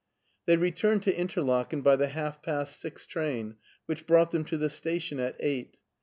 They 0.47 0.57
returned 0.57 1.03
to 1.03 1.15
Interlaken 1.15 1.81
by 1.83 1.95
the 1.95 2.07
half 2.07 2.41
past 2.41 2.79
six 2.79 3.05
train, 3.05 3.57
which 3.85 4.07
brought 4.07 4.31
them 4.31 4.43
to 4.45 4.57
the 4.57 4.71
station 4.71 5.19
at 5.19 5.35
eight. 5.39 5.77